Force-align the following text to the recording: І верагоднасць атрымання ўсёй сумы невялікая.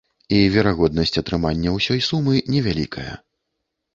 І 0.35 0.37
верагоднасць 0.53 1.19
атрымання 1.21 1.73
ўсёй 1.75 2.01
сумы 2.09 2.35
невялікая. 2.53 3.13